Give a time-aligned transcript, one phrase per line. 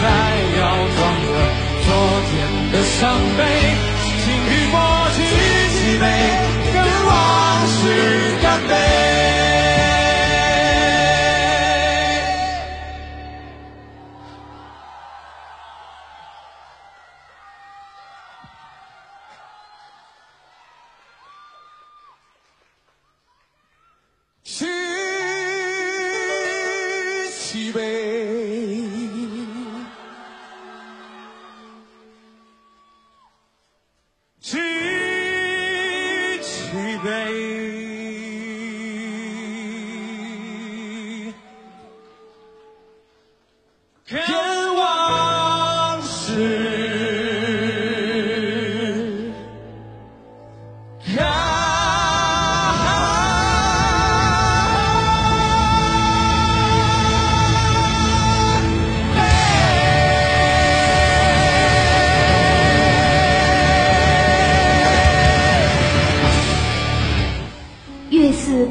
[0.00, 0.02] 还
[0.60, 0.62] 要
[0.96, 1.28] 装着
[1.84, 1.88] 昨
[2.30, 2.32] 天
[2.72, 3.00] 的伤
[3.36, 3.40] 悲，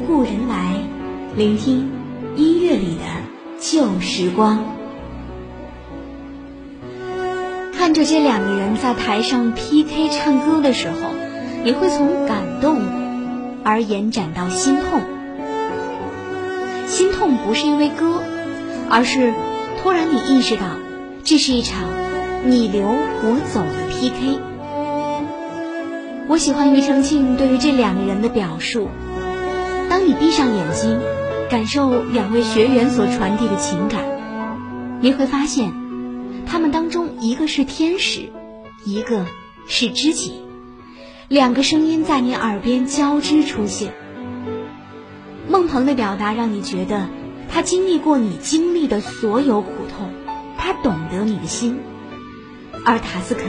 [0.06, 0.74] 故人来
[1.36, 1.90] 聆听
[2.36, 3.02] 音乐里的
[3.58, 4.64] 旧时光，
[7.72, 11.10] 看着这两个人在台上 PK 唱歌的时候，
[11.64, 12.80] 你会从感动
[13.64, 15.00] 而延展到心痛。
[16.86, 18.22] 心痛不是因为歌，
[18.90, 19.34] 而是
[19.82, 20.62] 突然你意识到，
[21.24, 21.84] 这是一场
[22.44, 24.40] 你留我走的 PK。
[26.28, 28.88] 我喜欢庾澄庆对于这两个人的表述：
[30.08, 30.98] 你闭上眼睛。
[31.50, 34.04] 感受两位学员所传递的情感，
[35.00, 35.72] 你会发现，
[36.46, 38.30] 他们当中一个是天使，
[38.84, 39.24] 一个
[39.66, 40.42] 是知己，
[41.26, 43.94] 两个声音在你耳边交织出现。
[45.48, 47.08] 孟鹏的表达让你觉得
[47.50, 50.10] 他经历过你经历的所有苦痛，
[50.58, 51.76] 他懂得你的心；
[52.84, 53.44] 而塔斯肯，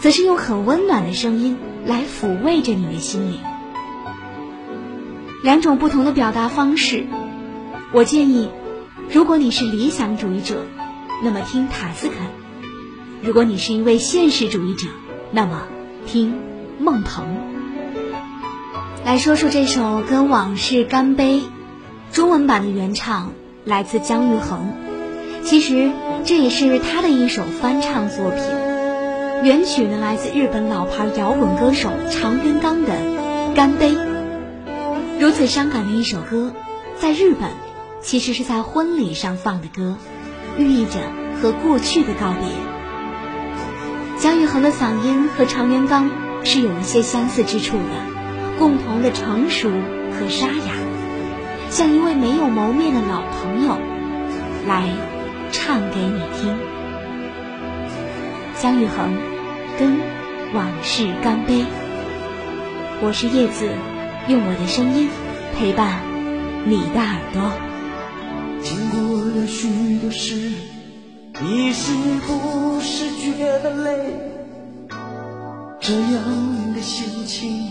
[0.00, 3.38] 则是用很温暖的声音来抚慰着你的心灵。
[5.42, 7.06] 两种不同的表达方式。
[7.92, 8.50] 我建议，
[9.10, 10.64] 如果你是理想主义者，
[11.22, 12.16] 那么听塔斯肯；
[13.22, 14.86] 如果你是一位现实主义者，
[15.30, 15.62] 那么
[16.06, 16.34] 听
[16.78, 17.24] 孟鹏。
[19.04, 21.38] 来说说这首《跟往事干杯》，
[22.12, 23.32] 中文版的原唱
[23.64, 24.72] 来自姜育恒，
[25.42, 25.90] 其实
[26.24, 28.40] 这也是他的一首翻唱作品。
[29.42, 32.92] 原曲呢来自日本老牌摇滚歌手长渊刚的
[33.54, 33.92] 《干杯》。
[35.20, 36.54] 如此伤感的一首歌，
[36.96, 37.50] 在日本。
[38.00, 39.98] 其实是在婚礼上放的歌，
[40.56, 40.92] 寓意着
[41.42, 42.48] 和过去的告别。
[44.16, 46.08] 姜育恒的嗓音和常元刚
[46.42, 50.72] 是有一些相似之处的，共同的成熟和沙哑，
[51.68, 53.76] 像一位没有谋面的老朋友，
[54.66, 54.88] 来
[55.52, 56.56] 唱给你听。
[58.54, 59.14] 姜育恒
[59.78, 59.98] 跟
[60.54, 61.66] 往事干杯。
[63.02, 63.68] 我是叶子，
[64.28, 65.08] 用我的声音
[65.56, 66.02] 陪伴
[66.66, 67.52] 你的耳朵。
[68.62, 70.52] 经过了许多事，
[71.40, 71.92] 你是
[72.26, 74.14] 不是觉得累？
[75.80, 77.66] 这样的心情，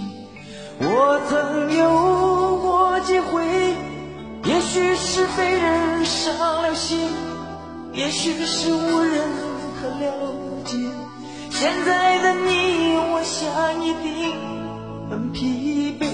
[0.79, 3.45] 我曾有过几回。
[4.45, 6.33] 也许是被人伤
[6.63, 7.09] 了心，
[7.93, 9.21] 也许是无人
[9.79, 10.11] 可了
[10.65, 10.77] 解。
[11.51, 14.33] 现在的你，我想一定
[15.09, 16.08] 很疲惫。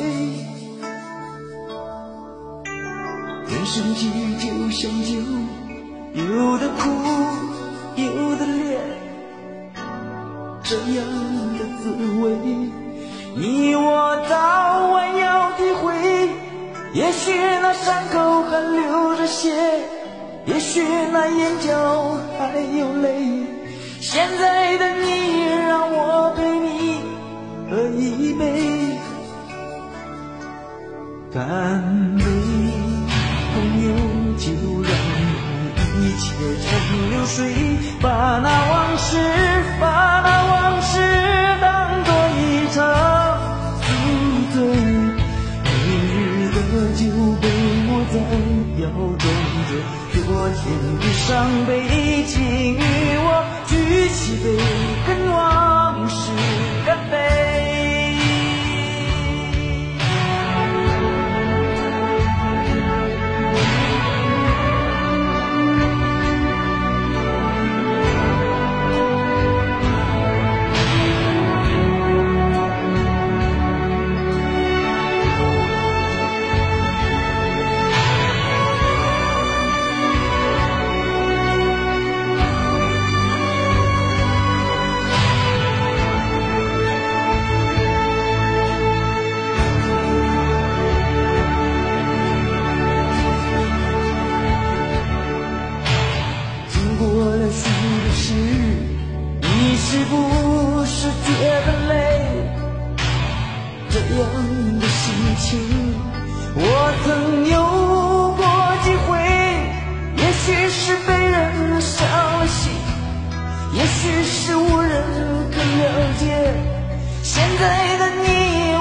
[3.66, 5.16] 生际就像酒，
[6.14, 6.90] 有的苦，
[7.96, 8.78] 有的烈，
[10.64, 11.04] 这样
[11.58, 11.90] 的滋
[12.22, 12.38] 味，
[13.36, 16.30] 你我早晚要体会。
[16.94, 19.52] 也许那伤口还流着血，
[20.46, 23.48] 也许那眼角还有泪。
[24.00, 27.02] 现在的你，让我陪你
[27.70, 28.98] 喝一杯，
[31.34, 32.65] 干杯。
[33.56, 33.88] 朋友，
[34.38, 34.52] 就
[34.84, 34.92] 让
[36.02, 36.26] 一切
[36.60, 36.68] 成
[37.10, 37.38] 流水，
[38.02, 38.10] 把
[38.44, 39.18] 那往事，
[39.80, 41.00] 把那往事
[41.62, 42.76] 当作一场
[43.82, 43.88] 宿
[44.54, 44.56] 醉。
[45.72, 46.58] 明日的
[46.96, 47.00] 酒
[47.40, 47.48] 杯，
[47.88, 48.14] 我在
[48.84, 48.84] 摇
[49.24, 49.24] 动
[49.70, 49.72] 着
[50.12, 50.20] 昨
[50.52, 50.62] 天
[51.00, 51.26] 的伤
[51.66, 51.72] 悲，
[52.28, 52.36] 请
[52.76, 52.78] 与
[53.24, 53.30] 我
[53.68, 53.72] 举
[54.10, 54.46] 起杯，
[99.88, 101.28] 是不是觉
[101.66, 101.94] 得累？
[103.88, 104.18] 这样
[104.80, 105.46] 的心情，
[106.56, 106.60] 我
[107.06, 107.08] 曾
[107.48, 107.54] 有
[108.36, 108.42] 过
[108.84, 109.08] 几回。
[110.18, 111.96] 也许是被人伤
[112.40, 112.74] 了心，
[113.74, 114.92] 也许是无人
[115.52, 115.84] 可了
[116.20, 116.24] 解。
[117.22, 118.26] 现在的你，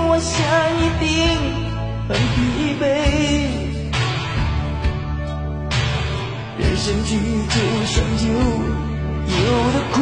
[0.08, 0.32] 我想
[0.80, 1.06] 一定
[2.08, 2.82] 很疲惫。
[6.58, 7.10] 人生聚
[7.50, 8.24] 就像酒，
[9.28, 9.42] 有
[9.72, 9.96] 的苦，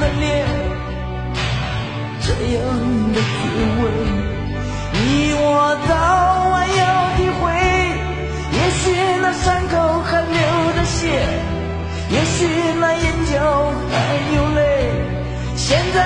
[0.00, 0.44] 的烈，
[2.22, 2.58] 这样
[3.12, 3.22] 的滋
[3.80, 3.82] 味，
[4.94, 5.90] 你我早
[6.48, 6.80] 晚要
[7.16, 7.40] 体会。
[8.52, 8.82] 也许
[9.20, 10.38] 那伤口还流
[10.74, 10.98] 着血，
[12.10, 12.38] 也许
[12.80, 13.32] 那眼角
[13.92, 13.94] 还
[14.34, 14.58] 有泪，
[15.54, 15.98] 现在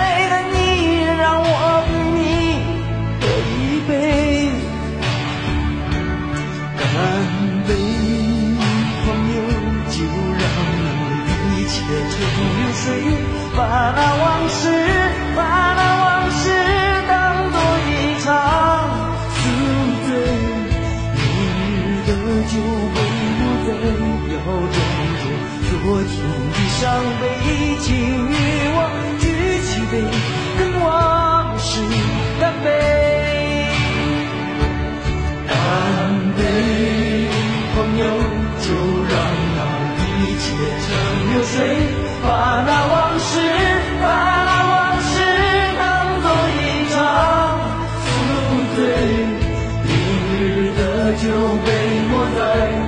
[51.15, 51.27] 日的酒
[51.65, 51.69] 杯
[52.11, 52.43] 落在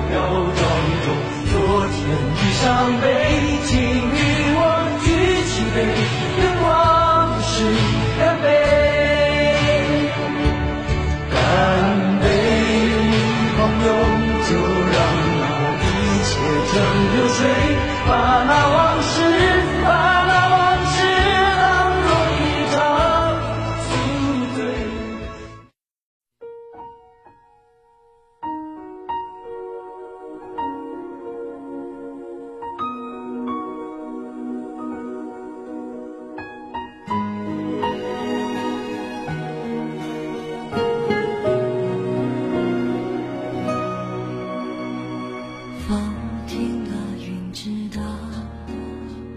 [0.09, 0.15] 表
[0.55, 0.59] 装
[1.03, 1.07] 中，
[1.51, 1.55] 昨
[1.87, 1.97] 天
[2.35, 2.63] 的伤
[3.01, 3.05] 悲，
[3.65, 4.19] 请与
[4.55, 4.59] 我
[5.03, 5.05] 举
[5.47, 5.77] 起杯，
[6.41, 6.67] 跟往
[7.41, 7.47] 事
[8.19, 8.45] 干杯。
[11.31, 11.35] 干
[12.21, 12.25] 杯，
[13.55, 13.89] 朋友，
[14.43, 14.49] 就
[14.93, 14.95] 让
[15.39, 15.43] 那
[15.81, 15.85] 一
[16.23, 16.29] 切。
[16.67, 16.73] 成
[17.13, 17.39] 流水，
[18.07, 18.11] 把
[18.43, 19.11] 那往事，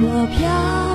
[0.00, 0.87] 我飘